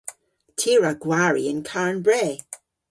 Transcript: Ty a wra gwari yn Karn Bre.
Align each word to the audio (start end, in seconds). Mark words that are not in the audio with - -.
Ty 0.57 0.69
a 0.75 0.77
wra 0.77 0.91
gwari 1.03 1.43
yn 1.51 1.61
Karn 1.69 1.97
Bre. 2.05 2.25